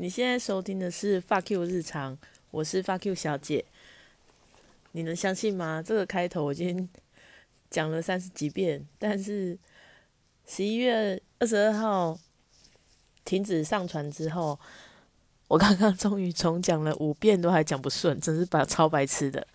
[0.00, 2.16] 你现在收听的是《Fuck You 日常》，
[2.52, 3.62] 我是 Fuck You 小姐。
[4.92, 5.82] 你能相信吗？
[5.86, 6.88] 这个开头我已经
[7.68, 9.58] 讲了三十几遍，但是
[10.46, 12.18] 十一月二十二号
[13.26, 14.58] 停止上传之后，
[15.48, 19.46] 我刚刚终于重讲了五遍，都还讲不顺，真是把超白痴的。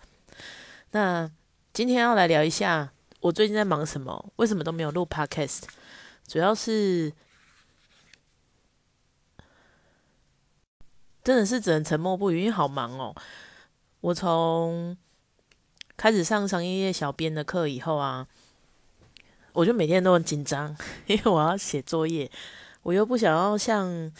[0.92, 1.28] 那
[1.72, 5.62] 今天要来聊一下我最近在忙什么，为什么都没有录 Podcast，
[6.28, 7.12] 主要是。
[11.26, 13.12] 真的是只能沉默不语，因为好忙哦。
[14.00, 14.96] 我从
[15.96, 18.28] 开始上商业业小编的课以后啊，
[19.52, 20.76] 我就每天都很紧张，
[21.08, 22.30] 因为我要写作业，
[22.84, 24.12] 我又不想要像，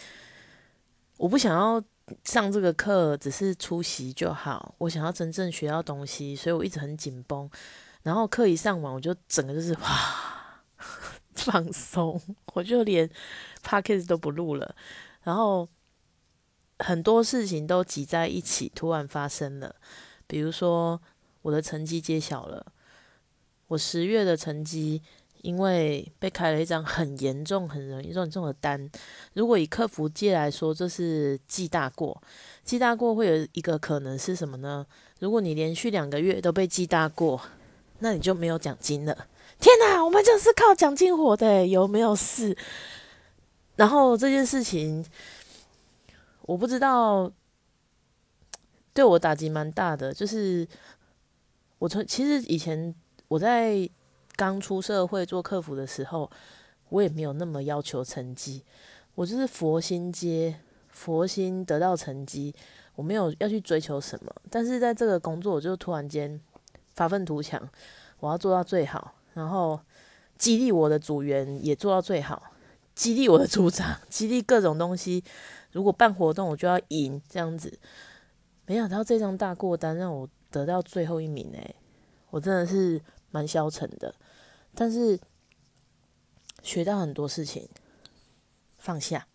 [1.15, 1.81] 我不想要
[2.25, 7.49] 上这个课只是出席就好，我想要真正学到东西，所以我一直很紧绷。
[8.03, 10.61] 然后课一上完，我就整个就是哇
[11.35, 12.21] 放松，
[12.53, 13.09] 我就连
[13.63, 14.75] p o c a s t 都不录了，
[15.23, 15.69] 然后。
[16.79, 19.75] 很多事情都挤在一起，突然发生了。
[20.27, 21.01] 比如说，
[21.41, 22.65] 我的成绩揭晓了。
[23.67, 25.01] 我十月的成绩，
[25.41, 28.89] 因为被开了一张很严重、很严重、很重的单。
[29.33, 32.21] 如果以客服界来说，这是记大过。
[32.63, 34.85] 记大过会有一个可能是什么呢？
[35.19, 37.41] 如果你连续两个月都被记大过，
[37.99, 39.27] 那你就没有奖金了。
[39.59, 42.55] 天哪，我们就是靠奖金活的，有没有事？
[43.77, 45.03] 然后这件事情。
[46.47, 47.31] 我不知道，
[48.93, 50.11] 对我打击蛮大的。
[50.11, 50.67] 就是
[51.77, 52.95] 我从其实以前
[53.27, 53.87] 我在
[54.35, 56.31] 刚出社会做客服的时候，
[56.89, 58.63] 我也没有那么要求成绩，
[59.13, 62.55] 我就是佛心接佛心得到成绩，
[62.95, 64.33] 我没有要去追求什么。
[64.49, 66.39] 但是在这个工作，我就突然间
[66.95, 67.61] 发愤图强，
[68.21, 69.77] 我要做到最好，然后
[70.37, 72.41] 激励我的组员也做到最好，
[72.97, 75.23] 激励我的组长，激励各种东西。
[75.71, 77.77] 如果办活动，我就要赢这样子。
[78.65, 81.75] 没想到这张大过单让我得到最后一名诶，
[82.31, 82.99] 我真的是
[83.29, 84.15] 蛮消沉的。
[84.73, 85.19] 但是
[86.63, 87.69] 学到很多事情，
[88.79, 89.27] 放下，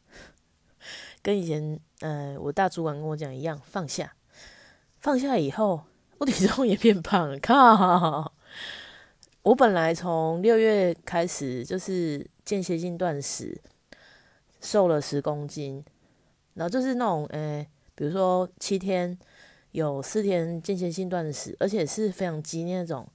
[1.22, 4.16] 跟以前呃我大主管跟我讲一样，放下。
[4.98, 5.84] 放下以后，
[6.18, 7.38] 我体重也变胖了。
[7.38, 8.32] 靠！
[9.42, 13.60] 我本来从六月开始就是间歇性断食，
[14.60, 15.84] 瘦了十公斤。
[16.54, 19.18] 然后就是那种，诶，比如说七天
[19.70, 23.08] 有四天间歇性断食，而且是非常激烈那种，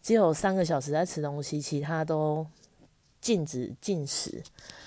[0.00, 2.46] 只有三个小时在吃东西，其他都
[3.20, 4.42] 禁止进食，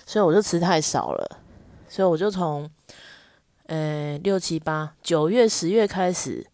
[0.06, 1.40] 所以我就吃太少了，
[1.90, 2.68] 所以我就从，
[3.68, 6.48] 诶六七八九月十月开始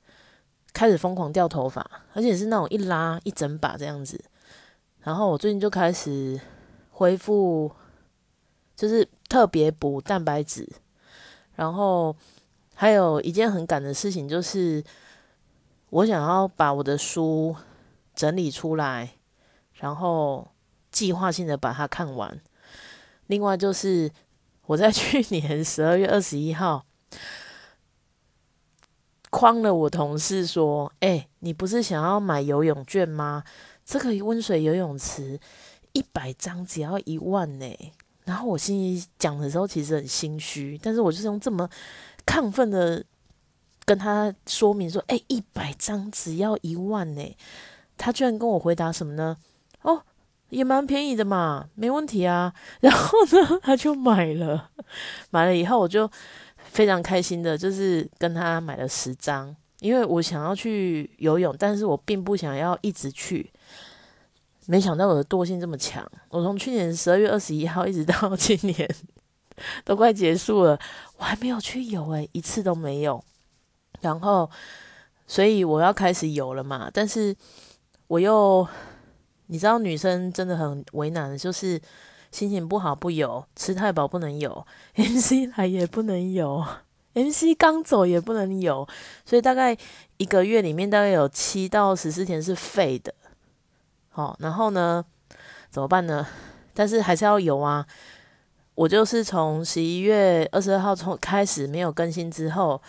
[0.73, 4.23] 开始疯狂掉头发，而且是那种一拉一整把这样子，
[5.01, 6.39] 然后我最近就开始
[6.91, 7.71] 恢复，
[8.75, 10.67] 就是特别补蛋白质。
[11.55, 12.15] 然后
[12.73, 14.81] 还有一件很赶的事情，就是
[15.89, 17.55] 我想要把我的书
[18.15, 19.09] 整理出来，
[19.73, 20.47] 然后
[20.89, 22.39] 计划性的把它看完。
[23.27, 24.09] 另外就是
[24.67, 26.85] 我在去年十二月二十一号
[29.31, 33.43] 诓了我同事说：“哎，你不是想要买游泳券吗？
[33.85, 35.39] 这个温水游泳池
[35.93, 37.65] 一百张只要一万呢。”
[38.25, 41.67] 然后我心里讲的时候，其实很心虚，但是我就是用这么
[42.25, 43.03] 亢奋的
[43.85, 47.35] 跟他说明说：“哎，一百张只要一万呢。”
[47.97, 49.35] 他居然跟我回答什么呢？
[49.81, 50.03] 哦，
[50.49, 52.53] 也蛮便宜的嘛，没问题啊。
[52.81, 54.69] 然后呢，他就买了，
[55.31, 56.09] 买了以后我就
[56.71, 63.51] 非常开心的，就是跟他买了十张，因为我想要去游泳，但是我并不想要一直去。
[64.67, 68.87] 没想到我的惰性这么强，我从去年十二月二十一号一直到 今年
[69.83, 70.79] 都快结束了，
[71.17, 73.23] 我还没有去游诶，一次都没有。
[74.01, 74.49] 然后，
[75.25, 77.35] 所以我要开始游了嘛，但是
[78.07, 78.65] 我又
[79.47, 81.81] 你知道，女生真的很为难，就是
[82.31, 86.65] 心情不好不游，吃太饱不能游， MC 来也不能游
[87.13, 88.87] ，MC 刚走也不能游，
[89.25, 89.75] 所以大概
[90.17, 93.13] 一个月里面大概有七到十四天是废的。
[94.09, 95.03] 好，然后呢，
[95.69, 96.27] 怎么办呢？
[96.73, 97.85] 但是还是要有啊。
[98.75, 102.81] 我就是从十一月二十二号从开始没有更新之后，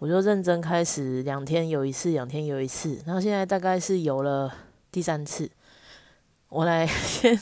[0.00, 3.00] 我就认真开始两天游一次，两天游一次。
[3.06, 4.52] 然后现在大概是游了
[4.90, 5.48] 第三次。
[6.48, 7.38] 我来 先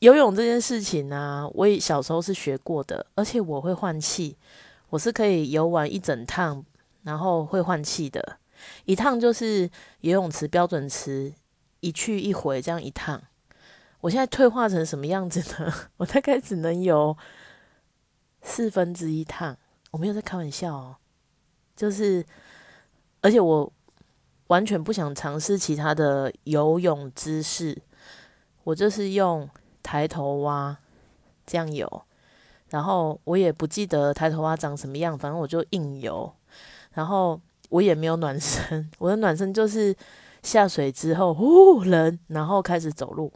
[0.00, 4.36] 游泳这件事情呢，我也小时候是学过的，而且我会换气，
[4.90, 6.64] 我是可以游完一整趟，
[7.02, 8.38] 然后会换气的。
[8.84, 11.34] 一趟就是游泳池标准池。
[11.80, 13.22] 一去一回这样一趟，
[14.00, 15.72] 我现在退化成什么样子呢？
[15.98, 17.16] 我大概只能游
[18.42, 19.56] 四分之一趟，
[19.92, 20.96] 我没有在开玩笑哦，
[21.76, 22.26] 就是
[23.20, 23.72] 而且我
[24.48, 27.80] 完全不想尝试其他的游泳姿势，
[28.64, 29.48] 我就是用
[29.88, 30.76] 抬头蛙
[31.46, 31.90] 这样游，
[32.68, 36.30] 然后我也不记得抬头蛙长什么样，反正我就硬游，
[36.92, 37.40] 然后
[37.70, 39.96] 我也没有暖身，我的暖身就是
[40.42, 43.32] 下水之后呼人，然后开始走路。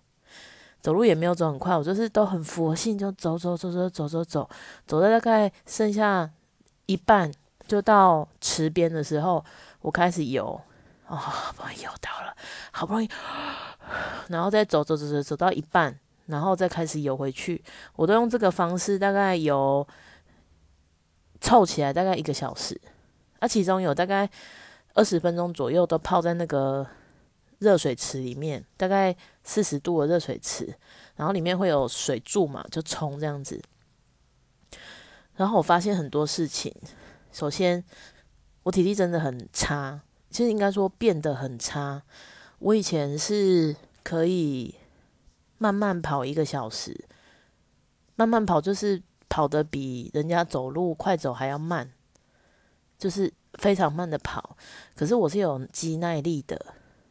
[0.83, 4.51] 走路也没有走很快，我就是都很佛性，就走走走走走走走，
[4.87, 6.29] 走到大概剩下
[6.85, 7.33] 一半
[7.67, 9.43] 就到池边的时候，
[9.81, 10.61] 我开始游，
[11.07, 12.37] 哦，好不容易游到了，
[12.73, 13.09] 好不容易，
[14.29, 15.99] 然后再走走走走走到一半，
[16.33, 17.63] 然后再开始游回去，
[17.95, 19.87] 我都用这个方式，大概游
[21.41, 22.81] 凑起来大概一个小时，
[23.39, 24.29] 那其中有大概
[24.95, 26.85] 二十分钟左右都泡在那个。
[27.59, 30.75] 热水池里面大概四十度的热水池，
[31.15, 33.63] 然后里面会有水柱嘛，就冲这样子。
[35.37, 36.75] 然后我发现很多事情。
[37.31, 37.85] 首先，
[38.65, 42.03] 我体力真的很差，其实应该说变得很差。
[42.59, 44.75] 我以前是可以
[45.63, 47.05] 慢慢跑一个小时，
[48.17, 51.89] 慢慢跑就是跑得比人家走路快走还要慢，
[52.99, 54.57] 就是非常慢的跑。
[54.97, 56.57] 可是我是有肌耐力的。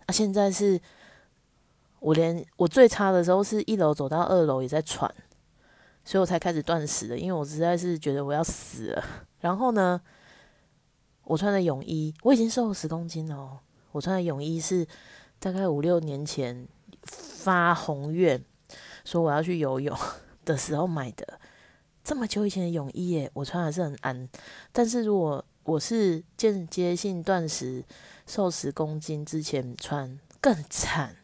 [0.06, 0.77] 啊现在是
[2.00, 5.09] 我连我最差的时候是一楼走到二楼也在喘，
[6.03, 9.01] 所以我才开始断食的，因为我实在是觉得我要死了。
[9.39, 10.01] 然后呢，
[11.24, 13.62] 我穿的泳衣我已经瘦了十公斤了。
[13.94, 14.86] 我穿的泳衣是
[15.39, 16.68] 大概五六年前
[17.44, 18.44] 发宏愿
[19.04, 19.98] 说我要去游泳
[20.46, 21.40] 的时候买的，
[22.04, 24.30] 这么久以前的泳衣耶，我穿还是很安。
[24.72, 27.84] 但是如果我是间接性断食。
[28.28, 31.18] 瘦十公斤之前穿更惨，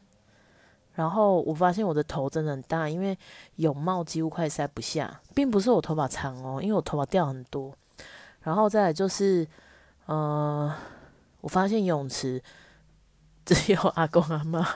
[0.94, 3.18] 然后我发现我的头真的很大，因为
[3.58, 7.74] 泳帽几乎快塞不下，并不是我头发长哦，因为我头发掉很多。
[8.42, 9.48] 然后再来就是，
[10.08, 10.76] 呃，
[11.40, 12.44] 我发现泳池
[13.46, 14.68] 只有阿公阿妈，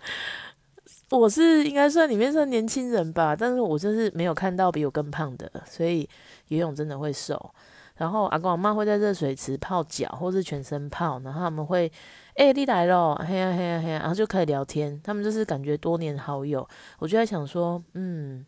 [1.10, 6.08] 我是应该算里面算年轻人吧，但是我就是没有看到比我更胖的，所以
[6.48, 7.52] 游泳真的会瘦。
[7.96, 11.90] 然后阿公阿妈会在热水池泡脚，或是全身泡，然后他们会，
[12.34, 14.98] 哎，你来咯，嘿呀嘿呀嘿呀，然后就可以聊天。
[15.02, 16.66] 他们就是感觉多年好友。
[16.98, 18.46] 我就在想说，嗯，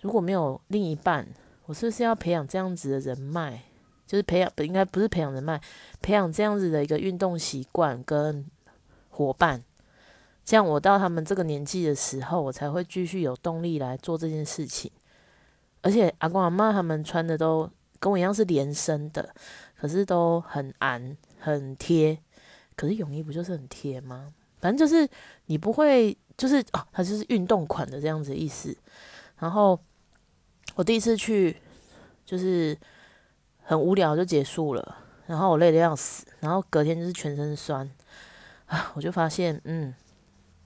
[0.00, 1.26] 如果没有另一半，
[1.66, 3.60] 我是不是要培养这样子的人脉？
[4.06, 5.60] 就是培养，应该不是培养人脉，
[6.00, 8.46] 培养这样子的一个运动习惯跟
[9.10, 9.62] 伙伴。
[10.50, 14.90] 这样我到他们这个年纪的时候，我才会继续有动力来做这件事情。
[15.80, 17.70] 而且阿公阿妈他们穿的都。
[18.00, 19.34] 跟我一样是连身的，
[19.78, 22.18] 可是都很安很贴。
[22.74, 24.32] 可是泳衣不就是很贴吗？
[24.58, 25.06] 反正就是
[25.46, 28.74] 你不会，就是哦，它就是运动款的这样子意思。
[29.38, 29.78] 然后
[30.76, 31.54] 我第一次去，
[32.24, 32.74] 就是
[33.62, 34.96] 很无聊就结束了。
[35.26, 37.88] 然后我累得要死，然后隔天就是全身酸
[38.64, 38.92] 啊！
[38.96, 39.94] 我就发现，嗯，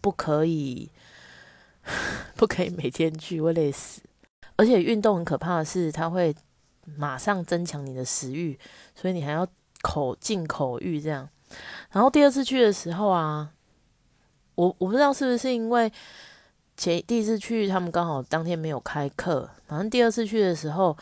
[0.05, 0.91] 不可以，
[2.37, 4.03] 不可以每天去，会累死。
[4.56, 6.37] 而且运动很可怕的是，它会。
[6.99, 8.59] 马上增强你的食欲，
[8.95, 9.49] 所以你还要
[9.81, 11.27] 口进口欲这样。
[11.91, 13.55] 然后第二次去的时候啊，
[14.55, 15.91] 我我不知道是不是因为
[16.77, 20.95] 前第一次去他们刚好当天没有开课，反正第二次去的时候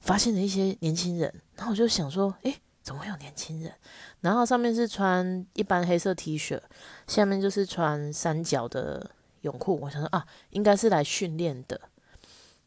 [0.00, 2.56] 发现了一些年轻人，然后我就想说，诶，
[2.90, 3.72] 怎么会有年轻人？
[4.20, 6.60] 然后上面是穿一般黑色 T 恤，
[7.06, 9.08] 下面就是穿三角的
[9.42, 9.78] 泳裤。
[9.80, 11.80] 我想说啊，应该是来训练的。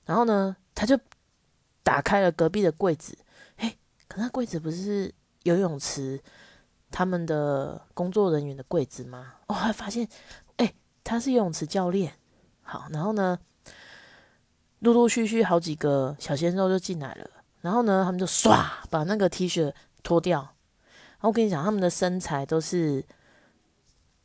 [0.06, 0.98] 然后呢，他就。
[1.86, 3.18] 打开了隔壁的柜子，
[3.58, 3.76] 哎，
[4.08, 6.18] 可那柜子不是游泳池
[6.90, 9.34] 他们的工作人员的柜子吗？
[9.48, 10.08] 我还发现，
[10.56, 12.14] 哎，他是游泳池教练。
[12.62, 13.38] 好，然后呢，
[14.80, 20.40] 陆陆续续好几个小鲜肉就进来了，然后呢，他们就唰把那个 T 恤脱掉。
[20.42, 23.04] 然后我跟你讲，他们的身材都是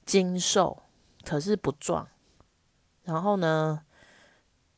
[0.05, 0.83] 精瘦，
[1.25, 2.07] 可是不壮。
[3.05, 3.83] 然后呢，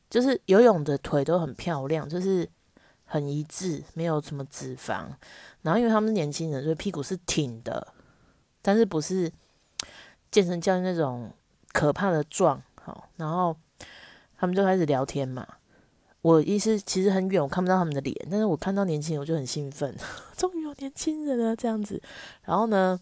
[0.09, 2.49] 就是游泳的腿都很漂亮，就是。
[3.13, 5.05] 很一致，没有什么脂肪。
[5.63, 7.93] 然后因为他们是年轻人，所以屁股是挺的，
[8.61, 9.29] 但是不是
[10.31, 11.29] 健身教练那种
[11.73, 12.63] 可怕的壮。
[12.81, 13.53] 好，然后
[14.37, 15.45] 他们就开始聊天嘛。
[16.21, 19.95] 我意思其实很远，我看不到他们的脸，但是我看到年轻人我就很兴奋，
[20.37, 22.01] 终于有年轻人了这样子。
[22.45, 22.99] 然后呢，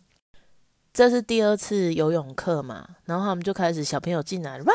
[0.94, 4.74] 这是第二次游泳课嘛，然后他们就开始小朋友进来哇。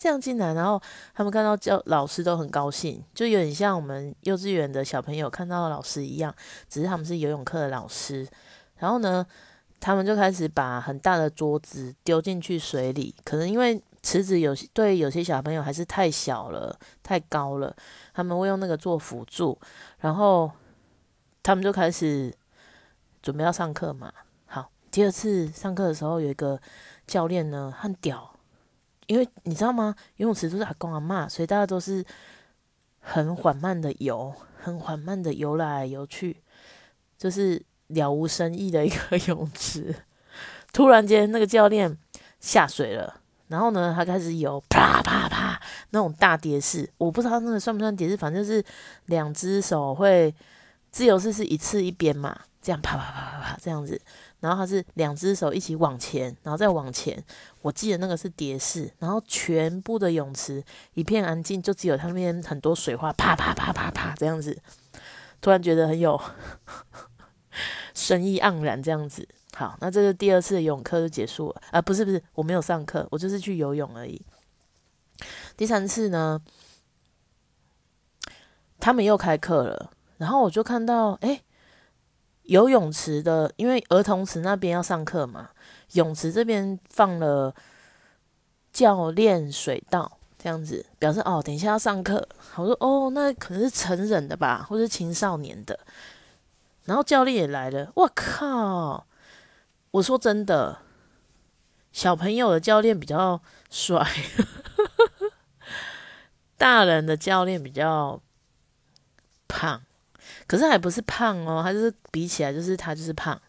[0.00, 0.82] 这样进来，然后
[1.14, 6.34] 他们看到教老师都很高兴，就有点像我们幼稚园的小朋友看到老师一样，
[6.68, 8.26] 只是他们是游泳课的老师。
[8.78, 9.24] 然后呢，
[9.78, 17.74] 他们就开始把很大的桌子丢进去水里，可能因为池子有对有些小朋友还是太小了、太高了，
[18.12, 19.58] 他们会用那个做辅助，
[19.98, 20.52] 然后
[21.42, 22.30] 他们就开始
[23.22, 24.12] 准备要上课嘛。
[24.44, 26.60] 好，第二次上课的时候，有一个
[27.06, 28.38] 教练呢很屌，
[29.06, 29.96] 因为你知道吗？
[30.16, 32.04] 游泳池都是阿公阿妈，所以大家都是
[33.00, 36.42] 很缓慢的游，很缓慢的游来游去，
[37.16, 39.94] 就是了无生意的一个 泳池。
[40.74, 41.96] 突然间，那个教练
[42.38, 43.22] 下水了。
[43.54, 48.60] 然后呢，他开始有啪啪啪那种大蝶式，我不知道那个算不算蝶式，反正就是
[49.06, 50.34] 两只手会
[50.90, 54.00] 自由式是一次一边嘛，这样啪啪啪啪啪这样子。
[54.40, 57.22] 然后他是两只手一起往前，然后再往前。
[57.62, 60.62] 我记得那个是蝶式，然后全部的泳池
[60.94, 64.60] 一片安静，就只有他那边很多水花啪啪啪啪啪这样子。
[65.40, 66.20] 突然觉得很有
[67.94, 69.28] 生意盎然这样子。
[69.56, 71.80] 好，那这个第二次的游泳课就结束了啊？
[71.80, 74.20] 不是不是，我没有上课，我就是去游泳而已。
[75.56, 76.40] 第三次呢，
[78.80, 81.40] 他们又开课了，然后我就看到，哎，
[82.42, 85.50] 游泳池的，因为儿童池那边要上课嘛，
[85.92, 87.54] 泳池这边放了
[88.72, 92.28] 教练水道，这样子表示哦，等一下要上课。
[92.56, 95.78] 我说哦，那可能是成人的吧，或者青少年的。
[96.86, 99.06] 然后教练也来了，我靠！
[99.94, 100.78] 我说真的，
[101.92, 104.04] 小朋友的教练比较帅，
[106.58, 108.20] 大人的教练比较
[109.46, 109.80] 胖。
[110.48, 113.40] 可是还不是胖哦，他就是比起来，就是他就是胖，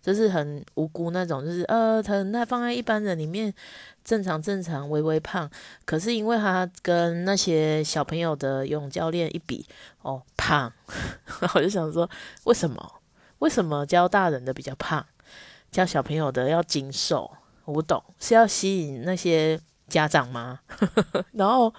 [0.00, 3.52] 就是很无辜那种，就是呃，他那放在一般人里面
[4.04, 5.50] 正常正常微微胖。
[5.84, 9.66] 可是因为他跟那些小朋友的游泳教练一比，
[10.02, 10.72] 哦，胖。
[11.54, 12.08] 我就想说，
[12.44, 13.00] 为什么？
[13.40, 15.04] 为什么教大人的比较胖？
[15.70, 17.30] 教小朋友的要精瘦，
[17.64, 20.60] 我不懂是要吸引那些家长吗？
[21.32, 21.72] 然后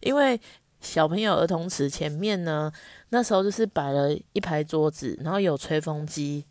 [0.00, 0.40] 因为
[0.80, 2.72] 小朋友儿童池前面呢，
[3.10, 6.44] 那时候就是摆了一排桌子，然后有吹风机，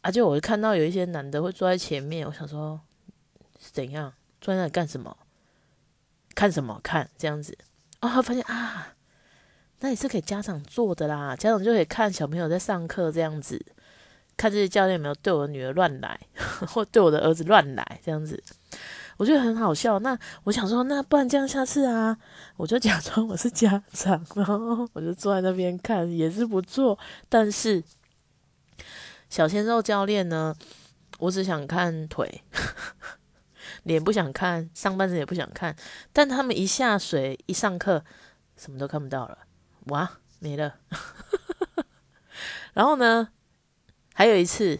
[0.00, 2.80] 而且我看到有一些男的会坐在前面，我想说
[3.58, 5.16] 怎样坐在那里干什么？
[6.34, 7.56] 看什么看这样子？
[8.00, 8.94] 哦，发现啊，
[9.80, 13.64] 那也是给家长坐的啦，家长就可以看小朋友在上课这样子。
[14.38, 16.18] 看这些教练有没有对我的女儿乱来，
[16.68, 18.40] 或对我的儿子乱来，这样子，
[19.16, 19.98] 我觉得很好笑。
[19.98, 22.16] 那我想说，那不然这样下次啊，
[22.56, 26.96] 我就假装我是家长，然后我就坐在那边看，也是不错。
[27.28, 27.82] 但是
[29.28, 30.54] 小鲜肉教练呢，
[31.18, 32.44] 我只想看腿，
[33.82, 35.74] 脸不想看，上半身也不想看。
[36.12, 38.04] 但他们一下水一上课，
[38.56, 39.38] 什么都看不到了，
[39.86, 40.76] 哇，没了。
[42.72, 43.30] 然后呢？
[44.18, 44.76] 还有一次，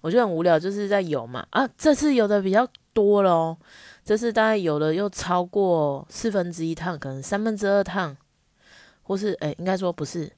[0.00, 3.58] 我就很无聊，就是在游嘛啊，这次游的比较多咯，
[4.04, 8.16] 这次大概游了又超过四分之一趟，可能三分之二趟，
[9.02, 10.30] 或是哎，应该说不是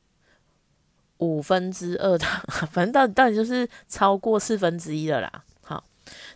[1.18, 2.42] 五分之二趟，
[2.72, 5.44] 反正到到底就是超过四分之一了啦。
[5.62, 5.84] 好，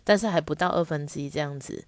[0.03, 1.83] 但是还不到二分之一这样子，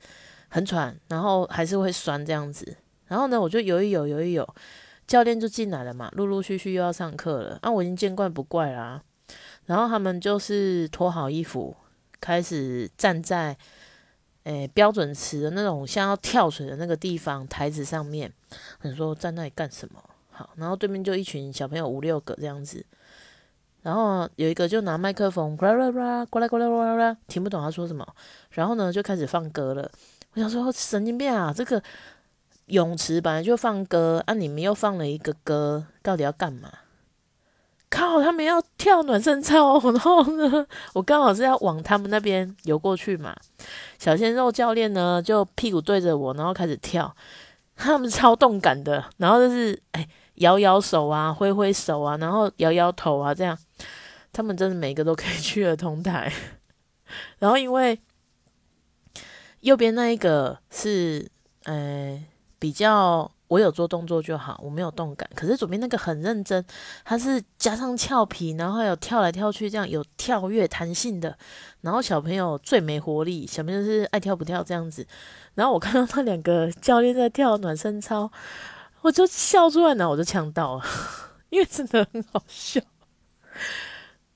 [0.48, 2.76] 很喘，然后还是会酸这样子。
[3.06, 4.56] 然后呢，我就游一游，游一游，
[5.06, 9.04] 教练就进来了嘛，陆陆续续又要上课了，啊，我已经见惯不怪啦。
[9.66, 11.76] 然后他们就是脱好衣服，
[12.20, 13.58] 开始站在
[14.44, 18.32] 诶标准池的那种像要跳水的那个地方台子上面。
[18.82, 20.04] 你说站那里干什么？
[20.32, 22.86] 好，然后对面就一群小朋友五六个这样子，
[23.84, 28.06] 然后有一个就拿麦克风，呱啦呱啦呱啦呱啦呱啦，听不懂他说什么。
[28.52, 29.90] 然后呢就开始放歌了。
[30.34, 31.82] 我想说神经病啊，这个
[32.66, 36.70] 泳池本来就放歌，啊你们又放了一个歌，到底要干嘛？
[38.22, 43.36] 他们要跳暖身操， 然后呢，我刚好是要往他们那边游过去嘛。
[43.98, 47.16] 小鲜肉教练呢，就屁股对着我，然后开始跳。
[47.76, 53.58] 他们超动感的，然后就是哎，摇摇手啊，挥挥手啊，然后摇摇头啊，这样。
[54.32, 56.32] 他们真的每个都可以 去了同台。
[57.40, 58.00] 然后因为
[59.62, 61.30] 右边那一个是
[61.66, 62.24] 呃
[62.60, 63.30] 比较。
[63.48, 65.30] 我有做动作就好，我没有动感。
[65.36, 66.64] 可是左边那个很认真，
[67.04, 71.38] 他是加上俏皮，然后还有跳来跳去，这样有跳跃弹性的。
[71.82, 75.06] 然后小朋友最没活力，小朋友是爱跳不跳这样子。
[75.56, 78.32] 然后我看到那两个教练在跳暖身操，
[79.02, 80.84] 我就笑出来，然后我就呛到了，
[81.50, 82.82] 因为真的很好笑。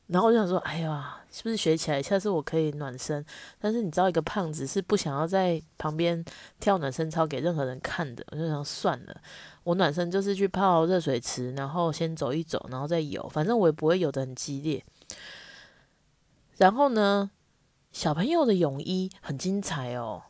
[0.08, 1.14] 然后我就想说，哎呀。
[1.38, 2.02] 是不是学起来？
[2.02, 3.24] 下次我可以暖身，
[3.60, 6.26] 但是你知道，一个胖子是不想要在旁边
[6.60, 8.26] 跳暖身操给任何人看的。
[8.32, 9.22] 我就想算了，
[9.64, 14.84] 我暖身就是去泡热水池，然后先走一走，然后再游，反正我也不会游得很激烈。
[16.58, 17.30] 然后呢，
[17.92, 20.24] 小朋友的泳衣很精彩哦，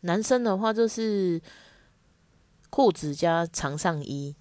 [0.00, 1.40] 男生的话就是
[2.68, 4.34] 裤子加长上衣，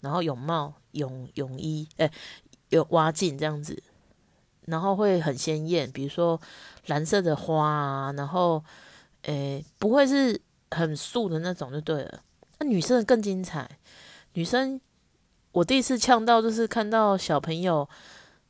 [0.00, 2.10] 然后泳帽、泳泳衣，哎，
[2.70, 3.82] 有挖镜这样子，
[4.66, 6.40] 然后会很鲜艳，比如说
[6.86, 8.62] 蓝色的花啊，然后，
[9.22, 12.20] 诶，不会是很素的那种就对了。
[12.58, 13.68] 那女生更精彩，
[14.34, 14.80] 女生
[15.52, 17.88] 我第一次呛到就是看到小朋友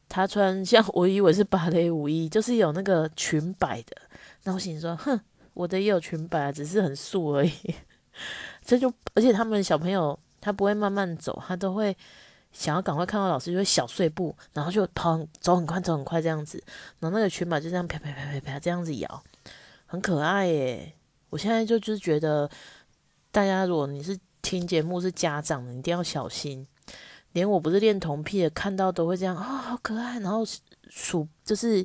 [0.08, 3.96] 他穿像我以为是芭蕾舞衣，就是有那个裙摆的，
[4.44, 5.20] 那我心说，哼。
[5.56, 7.50] 我的也有裙摆，只是很素而已。
[8.62, 11.96] 这就而且他们小朋友他不会慢慢走，他都会
[12.58, 16.62] 想要赶快看到老师，就会小碎步，然后就跑走很快，走很快这样子。
[17.00, 19.24] 然后那个裙摆就这样啪啪啪啪啪这样子摇，
[19.84, 20.94] 很可爱耶。
[21.28, 22.50] 我现在就就是觉得，
[23.30, 26.66] 大家如果你是听节目是家长的，一定要小心。
[27.32, 30.18] 连我不是恋童癖的，看到都会这样啊，好可爱。
[30.20, 30.42] 然后
[30.88, 31.84] 数就是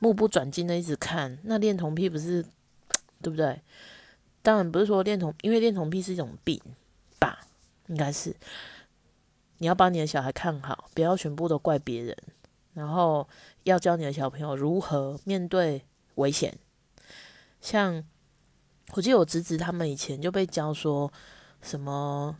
[0.00, 1.38] 目不转睛的一直看。
[1.44, 2.44] 那恋童癖不是？
[3.22, 3.60] 对不对？
[4.40, 6.58] 当然不是说恋童，因为恋童癖是一种病
[7.18, 7.38] 吧，
[7.88, 8.34] 应该是。
[9.60, 12.16] 你要把你的小孩看好，不要全部都怪别人，
[12.72, 13.28] 然后
[13.64, 16.58] 要教你的小朋友如何面对危险。
[17.60, 18.02] 像
[18.92, 21.12] 我记得我侄子他们以前就被教说
[21.60, 22.34] 什么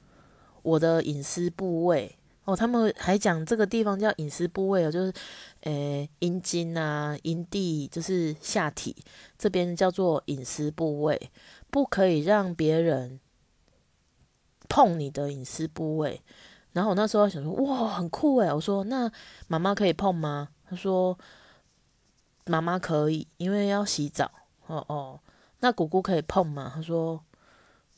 [0.63, 2.17] 我的隐私部位。
[2.45, 5.13] 哦，他们还讲这个地方叫隐私部位哦，就是，
[5.61, 8.97] 诶，阴茎啊，阴蒂就是下体
[9.37, 11.31] 这边叫做隐私部位，
[11.71, 13.21] 不可以让别人
[14.71, 16.23] 碰你的隐私部位。
[16.73, 18.53] 然后我那时候想说，哇，很酷诶。
[18.53, 19.11] 我说那
[19.49, 20.49] 妈妈可以碰吗？
[20.69, 21.19] 他说
[22.47, 24.31] 妈妈可以，因为要洗澡。
[24.67, 25.21] 哦哦，
[25.59, 26.71] 那姑姑可以碰吗？
[26.75, 27.21] 他说，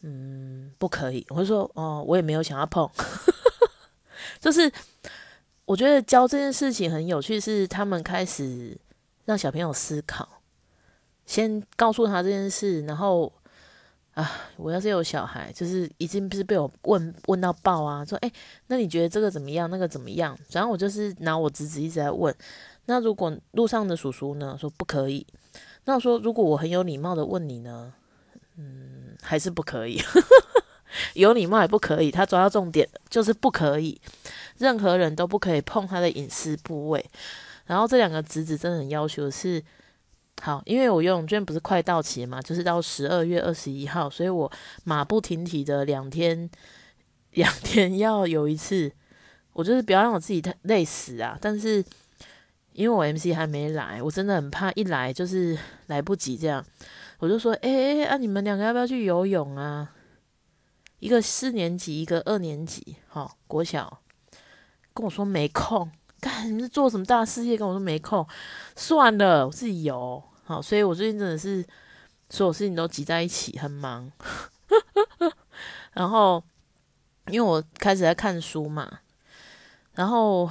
[0.01, 1.27] 嗯，不可以。
[1.29, 2.89] 我就说，哦，我也没有想要碰。
[4.41, 4.73] 就是
[5.67, 8.77] 我觉得教这件事情很有趣，是他们开始
[9.27, 10.27] 让小朋友思考，
[11.27, 13.31] 先告诉他这件事，然后
[14.15, 18.31] 啊，我要是有小孩，就是已经不是被我问问到爆啊，说哎，
[18.67, 19.71] 那你觉得这个怎么样？
[19.71, 20.39] 那个怎么样？
[20.51, 22.35] 然后我就是拿我侄子一直在问，
[22.85, 25.27] 那如果路上的叔叔呢说不可以，
[25.85, 27.95] 那我说如果我很有礼貌的问你呢，
[28.57, 30.01] 嗯，还是不可以。
[31.15, 33.99] 有礼貌也不可以，他抓到重点就是不可以，
[34.59, 37.03] 任何人都不可以碰他的隐私部位。
[37.65, 39.63] 然后这两个侄子真的很要求是
[40.45, 44.51] 好，因为我游泳券不是快到期嘛，就是到十二月二十一号，所以我
[44.83, 46.51] 马不停蹄的两天
[47.31, 48.91] 两天要游一次，
[49.53, 51.39] 我就是不要让我自己太累死啊。
[51.41, 51.77] 但是
[52.73, 56.65] 因为我 MC 还没来，我真的很怕一来就是来不及这样，
[57.21, 59.93] 我就说，哎哎啊，你们两个要不要去游泳啊？
[60.99, 64.01] 一个四年级，一个二年级，哈，国小
[64.93, 67.57] 跟我说没空，干你是做什么大事业？
[67.57, 68.27] 跟我说没空，
[68.75, 71.67] 算了，我自己游，好，所以我最近真的是
[72.31, 74.11] 所有事情都挤在一起，很忙。
[75.93, 76.43] 然后
[77.29, 79.01] 因为我开始在看书嘛，
[79.93, 80.51] 然后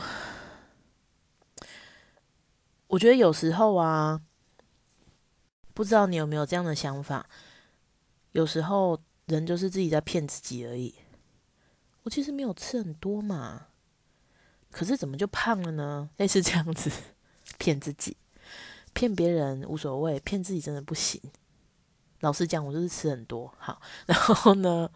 [2.87, 4.21] 我觉得有时候啊，
[5.73, 7.27] 不知道你有没有这样的想法，
[8.31, 8.99] 有时候。
[9.27, 10.93] 人就是自己在骗自己而已。
[12.03, 13.67] 我其实没有吃很多嘛，
[14.69, 16.09] 可是怎么就胖了呢？
[16.17, 16.91] 类似这样子
[17.57, 18.17] 骗自己，
[18.93, 21.21] 骗别人无所谓，骗自己真的不行。
[22.21, 23.53] 老实讲，我就是吃很多。
[23.57, 24.89] 好， 然后呢，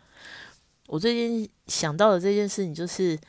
[0.87, 3.19] 我最近想到的这件事情就是。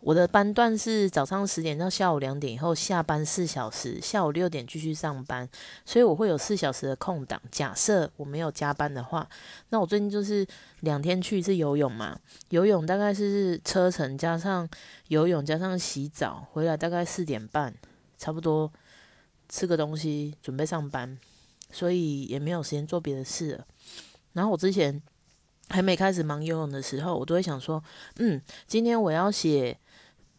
[0.00, 5.46] 我的班段是早上十点到下午两点以后下班四小时，下午六点继续上班，
[5.84, 7.38] 所以我会有四小时的空档。
[7.50, 9.28] 假设我没有加班的话，
[9.70, 10.46] 那我最近就是
[10.80, 12.16] 两天去一次游泳嘛，
[12.50, 14.66] 游泳大概是车程加上
[15.08, 17.74] 游泳加上洗澡，回来大概四点半，
[18.18, 18.70] 差不多
[19.48, 21.18] 吃个东西准备上班，
[21.70, 23.66] 所以也没有时间做别的事了。
[24.34, 25.00] 然后我之前
[25.70, 27.82] 还没开始忙游泳的时候，我都会想说，
[28.16, 29.78] 嗯，今天我要写。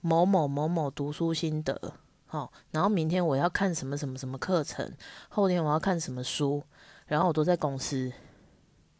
[0.02, 1.78] 某某某某读书心得，
[2.26, 4.90] 好，然后明天我要看什么什么什么课程，
[5.28, 6.64] 后天我要看什么书，
[7.08, 8.10] 然后我都在公司，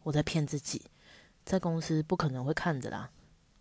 [0.02, 0.82] 我在骗自己，
[1.42, 3.08] 在公司不可能会看的啦，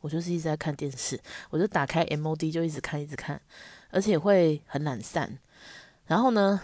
[0.01, 3.41] 我就是一直在看电视，我就打开 MOD 就一直看一直看，
[3.91, 5.37] 而且会很懒散。
[6.07, 6.59] 然后呢，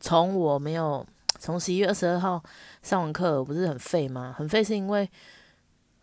[0.00, 1.06] 从我没有
[1.38, 2.42] 从十一月二十二号
[2.82, 4.34] 上完课，不是很废吗？
[4.36, 5.08] 很废是因为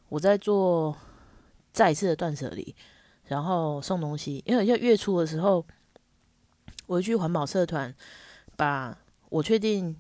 [0.10, 0.98] 我在做
[1.72, 2.76] 再一次的断舍离。
[3.26, 5.64] 然后送东西，因为要月初的时候，
[6.88, 7.94] 我去环保社团，
[8.56, 8.98] 把
[9.30, 9.96] 我确定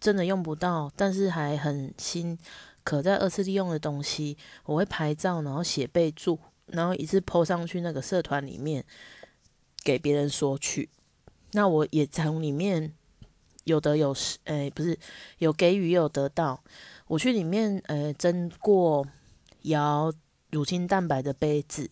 [0.00, 2.38] 真的用不到，但是还很新，
[2.90, 8.84] 可在二次利用的东西，我会拍照，然后写备注，然后一次抛上去那个社团里面，
[9.84, 10.90] 给别人索取。
[11.52, 12.92] 那我也从里面
[13.62, 14.98] 有得有失，诶，不是
[15.38, 16.60] 有给予有得到。
[17.06, 19.06] 我去里面，呃，蒸过
[19.62, 20.12] 摇
[20.50, 21.88] 乳清蛋白的杯子，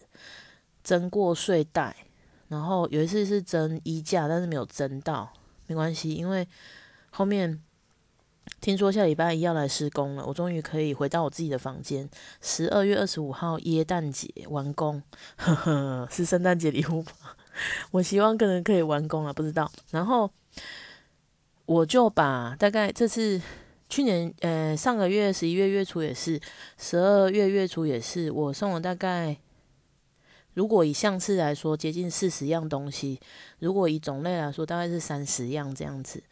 [0.82, 1.94] 蒸过睡袋，
[2.48, 5.32] 然后有一次是蒸衣架，但是没有蒸到，
[5.68, 6.48] 没关系，因为
[7.10, 7.62] 后面
[8.60, 12.08] 听说下礼拜一要来施工了，我终于可以回到我自己的房间。
[12.40, 15.02] 十二月二十五号耶诞节完工，
[15.36, 17.12] 呵呵，是圣诞节礼物吗？
[17.92, 19.70] 我希望可能可以完工了，不知道。
[19.90, 20.30] 然后
[21.66, 23.40] 我就把大概这次
[23.88, 26.40] 去年呃上个月十一月月初也是，
[26.76, 29.36] 十二月月初也是，我送了大概
[30.54, 33.20] 如果以项次来说接近四十样东西，
[33.60, 36.22] 如果以种类来说大概是三十样这样子，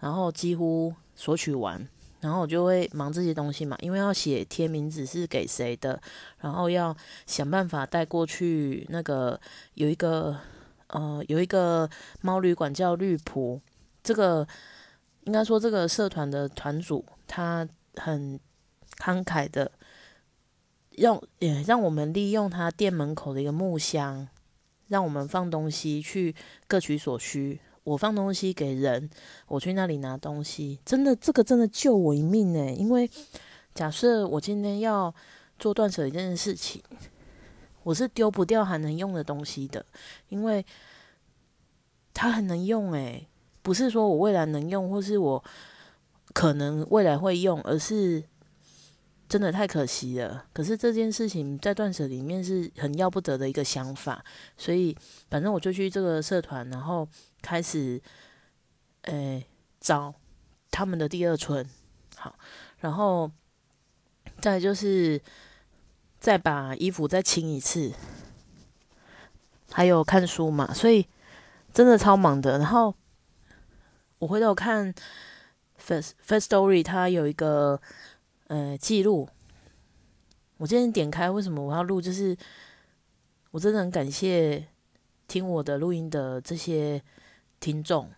[0.00, 1.88] 然后几乎索取完。
[2.20, 6.00] 然后我就会忙这些东西嘛，因为要写贴名字是给谁的，
[6.38, 9.40] 然后要想办法带过去那个
[9.74, 10.38] 有一个。
[10.88, 13.60] 呃，有一个猫旅馆叫绿仆，
[14.04, 14.46] 这个
[15.24, 18.38] 应该说这个社团的团主他很
[18.96, 19.72] 慷慨的，
[20.90, 24.28] 让也让我们利用他店门口的一个木箱，
[24.86, 26.32] 让我们放东西去
[26.68, 27.58] 各取所需。
[27.86, 29.08] 我放东西给人，
[29.46, 32.72] 我去那里拿东西，真的这个真的救我一命呢。
[32.72, 33.08] 因为
[33.72, 35.14] 假设我今天要
[35.56, 36.82] 做断舍离这件事情。
[37.84, 39.86] 我是丢不掉还能用的东西的，
[40.28, 40.66] 因为
[42.12, 43.28] 它很能用诶，
[43.62, 45.44] 不是说我未来能用，或是我
[46.32, 48.24] 可能未来会用，而是
[49.28, 50.46] 真的太可惜了。
[50.52, 54.24] 可是这件事情在断舍里面是很要不得的一个想法，
[54.56, 54.96] 所以
[55.30, 57.08] 反正我就去这个社团，然后
[57.42, 58.00] 开始
[59.02, 59.46] 诶
[59.80, 60.14] 找
[60.70, 61.68] 他们的第二春，
[62.16, 62.38] 好，
[62.80, 63.30] 然后
[64.40, 65.20] 再就是。
[66.18, 67.92] 再把衣服再清一次，
[69.70, 71.06] 还有看书嘛，所以
[71.72, 72.58] 真的超忙的。
[72.58, 72.92] 然后
[74.18, 74.92] 我回头看
[75.78, 77.80] First First Story，它有一个
[78.48, 79.28] 呃记录。
[80.58, 82.00] 我今天点开，为什么我要录？
[82.00, 82.36] 就是
[83.50, 84.66] 我真的很感谢
[85.28, 87.02] 听我的录音的这些
[87.60, 88.10] 听众。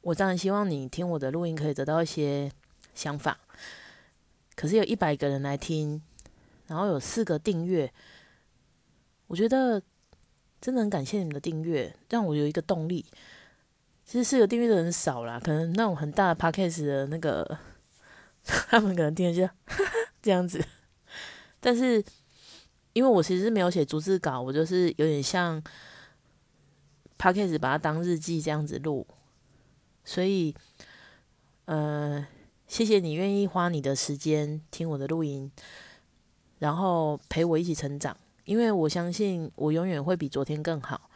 [0.00, 2.50] 我当然希望你听我的录音可以得到一些
[2.94, 3.38] 想法。
[4.54, 6.00] 可是有一百个人来听，
[6.66, 7.92] 然后有四个订阅，
[9.26, 9.82] 我觉得
[10.60, 13.04] 真的很感谢你们的订阅，让我有一个动力。
[14.06, 17.58] 其实四个订阅的人少啦，可能那种很大的 podcast 的那个，
[18.44, 19.46] 他们可能听就
[20.22, 20.64] 这样子。
[21.60, 22.02] 但是
[22.92, 25.62] 因为我其实没有写逐字稿，我就是有点像
[27.18, 29.06] podcast 把它当日记这样子录，
[30.04, 30.54] 所以
[31.66, 32.26] 呃。
[32.68, 35.48] 谢谢你愿意花你的时间听我的录音，
[36.58, 38.16] 然后陪我一起成长。
[38.44, 41.08] 因为我相信我永远会比昨天更好。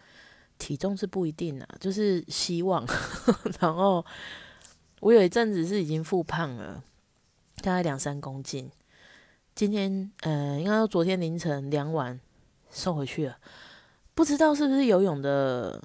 [0.60, 2.86] 体重是不一定啊，就是希望。
[3.58, 4.04] 然后
[5.00, 6.84] 我有一阵子是已经复胖了，
[7.62, 8.70] 大概两三公斤。
[9.54, 12.20] 今天呃，应该昨天凌晨量完，
[12.70, 13.38] 瘦回去了。
[14.14, 15.82] 不知道是不是游泳的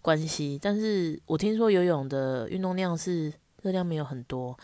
[0.00, 4.58] 关系，但是我听说游泳的运动量是热量没有很多。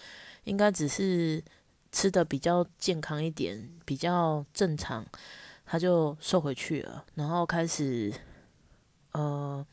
[0.44, 1.42] 应该只是
[1.92, 5.06] 吃的比较健康一点，比较正常，
[5.64, 7.04] 他就瘦回去了。
[7.14, 8.12] 然后开始，
[9.12, 9.64] 呃，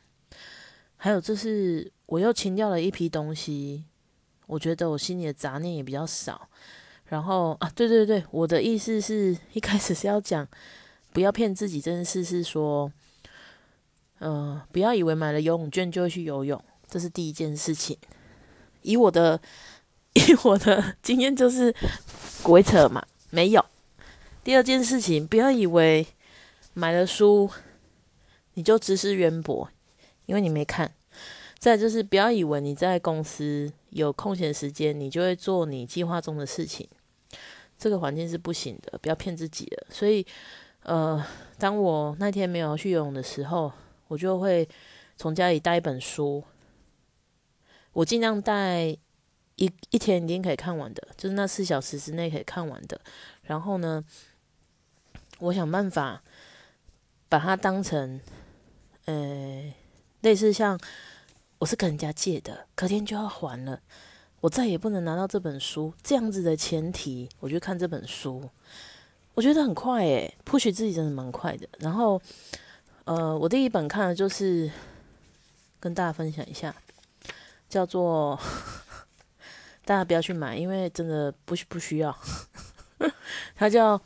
[0.97, 3.83] 还有就是我又清掉了一批东西，
[4.47, 6.47] 我觉得我心里的杂念也比较少。
[7.05, 10.47] 然后啊，对对对，我的意思是一开始是要讲，
[11.11, 12.91] 不要骗自己这件事，是说，
[14.19, 17.97] 呃，不要以为买了游泳券就会去游泳，这是第一件事情。
[18.81, 19.41] 以我的。
[20.15, 21.73] 以我的经验就是
[22.41, 23.63] 鬼扯嘛，没有。
[24.43, 26.05] 第二件事情，不要以为
[26.73, 27.47] 买了书
[28.59, 29.69] 你就知识渊博，
[30.25, 30.93] 因为你没看。
[31.57, 36.85] 再就是不要以为你在公司有空闲时间，你就会做你计划中的事情，
[37.77, 39.87] 这个环境是不行的，不要骗自己了。
[39.89, 40.27] 所以，
[40.83, 41.25] 呃，
[41.57, 43.71] 当我那天没有去游泳的时候，
[44.09, 44.67] 我就会
[45.15, 46.43] 从家里带一本书，
[47.93, 48.97] 我尽量带。
[49.61, 52.97] 一一天一定可以看完的，就是那四小时之内可以看完的。
[53.41, 54.01] 然后呢，
[55.39, 56.23] 我想办法
[57.27, 58.21] 把它当成，
[59.09, 59.73] 呃，
[60.21, 60.79] 类似像
[61.57, 63.81] 我是跟人家借的，隔天就要还了，
[64.39, 68.47] 我再也不能拿到这本书这样子的前提，我就看这本书，
[69.33, 71.67] 我觉得很快诶，或许自己真的蛮快的。
[71.79, 72.21] 然后，
[73.05, 74.69] 呃，我第一本看的就是
[75.79, 76.75] 跟大家分享一下，
[77.67, 78.39] 叫做。
[79.85, 82.15] 大家不要去买，因为真的不需不需要。
[83.57, 83.97] 它叫《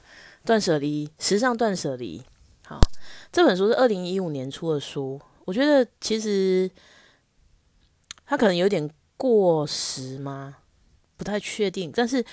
[0.45, 2.19] 断舍离：时尚断舍离》。
[2.65, 2.79] 好，
[3.33, 5.19] 这本书是二零一五年出的书。
[5.45, 6.69] 我觉得其实
[8.27, 10.57] 它可能有点过时吗？
[11.17, 11.91] 不太确定。
[11.91, 12.23] 但是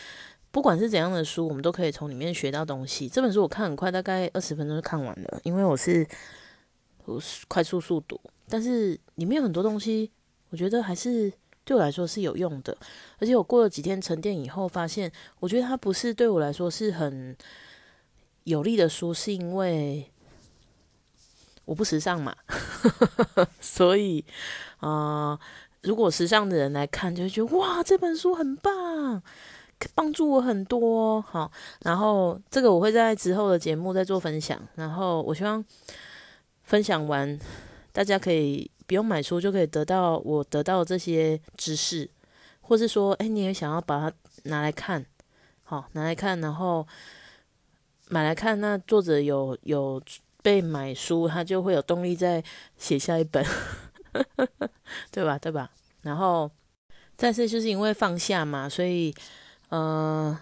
[0.50, 3.08] 不管是怎样的书，我们都可以从里面学到东西。
[3.08, 6.06] 这本书我看很快，大概二十分钟就看完了，因为我是
[7.06, 8.20] 我是快速速读。
[8.46, 10.10] 但是里面有很多东西，
[10.50, 11.32] 我觉得还是
[11.64, 12.76] 对我来说是有用的。
[13.18, 17.34] 而且我过了几天沉淀以后，发现我觉得它不是对我来说是很
[18.44, 20.10] 有利的书，是因为
[21.70, 22.34] 我不时尚嘛，
[23.62, 24.24] 所以
[24.80, 25.38] 啊。
[25.82, 29.22] 如果时尚的人来看，就会觉得哇，这本书很棒，
[29.94, 31.22] 帮助我很多。
[31.22, 31.50] 好，
[31.84, 34.60] 然后这个我会在之后的节目再做分享。
[34.74, 35.64] 然后我希望
[36.64, 37.38] 分享完，
[37.92, 42.06] 大家可以不用买书就可以得到我得到这些知识，
[42.60, 45.02] 或是说，哎，你也想要把它拿来看，
[45.62, 46.86] 好，拿来看，然后
[48.10, 48.60] 买来看。
[48.60, 49.98] 那作者有有
[50.42, 52.42] 被买书，他就会有动力再
[52.76, 53.44] 写下一本。
[55.12, 55.38] 对吧？
[55.38, 55.70] 对吧？
[56.02, 56.50] 然后
[57.16, 59.14] 再次就是因为放下嘛，所以
[59.68, 60.36] 呃，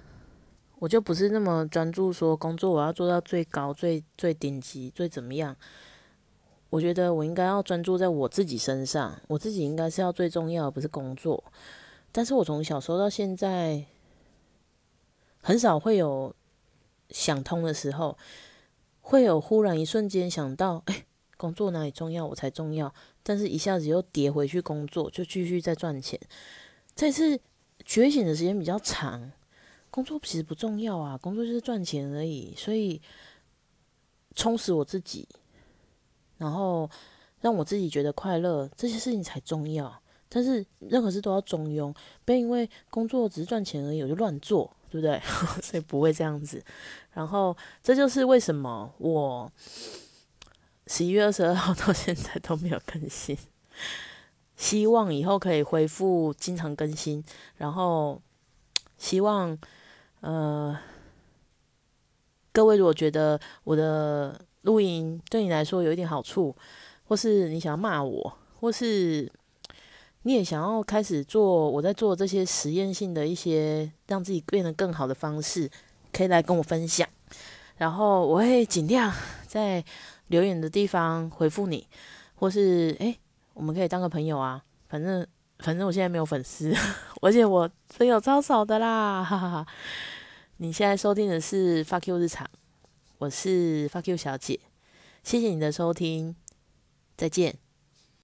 [0.78, 5.54] 我就不是那么专注说工作我要做到最高、最最顶级、最怎么样。
[6.70, 11.42] 我觉得我应该要专注在我自己身上，我自己应该是要最重要，不是工作。
[12.12, 13.84] 但是我从小时候到现在，
[15.42, 16.34] 很少会有
[17.10, 18.16] 想通的时候，
[19.08, 21.04] 会有忽然一瞬间想到，哎。
[21.38, 22.92] 工作哪里重要，我才重要。
[23.22, 26.18] 但是一下子又跌回去工作，就继续在赚钱。
[26.96, 27.40] 这次
[27.84, 29.30] 觉醒的时间比较长，
[29.88, 32.52] 工作其实不重要啊，工作就是赚钱而已。
[32.56, 33.00] 所以
[34.34, 35.28] 充实我自己，
[36.38, 36.90] 然后
[37.40, 40.02] 让我自己觉得快乐，这些事情才重要。
[40.28, 45.20] 但是任何事都要中庸，不要因为工作只是赚钱而已，我就乱做，对不对？
[45.62, 46.62] 所以不会这样子。
[47.12, 49.50] 然后这就是为什么我。
[50.90, 53.36] 十一月二十二号 到现在都没有更新，
[54.56, 57.22] 希望以后可以恢复经常更新。
[57.58, 58.22] 然后
[58.96, 59.58] 希望
[60.20, 60.74] 呃
[62.50, 66.56] 各位如果觉得我的录音对你来说有一点好处，
[67.06, 69.30] 或是你想要骂我，或是
[70.28, 75.70] 你也想要开始做我在做这些实验性的一些让自己变得更好的方式，
[76.12, 77.08] 可以来跟我分享。
[77.78, 79.10] 然后我会尽量
[79.46, 79.82] 在。
[80.28, 81.86] 留言的地方回复你，
[82.34, 83.18] 或是诶，
[83.54, 84.62] 我们可以当个朋友啊。
[84.86, 85.26] 反正
[85.60, 86.70] 反正我现在没有粉丝，
[87.22, 89.24] 而且我朋友超少的啦。
[89.24, 89.66] 哈哈哈。
[90.58, 92.46] 你现在收听的是 Fuck You 日常，
[93.16, 94.60] 我是 Fuck You 小姐，
[95.24, 96.36] 谢谢你的收听，
[97.16, 97.56] 再见。